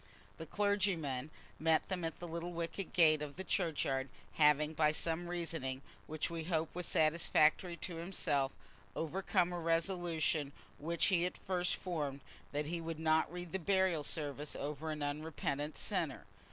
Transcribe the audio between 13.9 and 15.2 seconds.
service over an